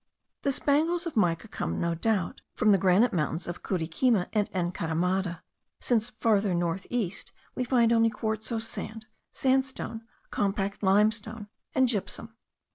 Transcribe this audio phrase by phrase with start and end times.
[0.41, 5.43] The spangles of mica come, no doubt, from the granite mountains of Curiquima and Encaramada;
[5.79, 12.33] since further north east we find only quartzose sand, sandstone, compact limestone, and gypsum.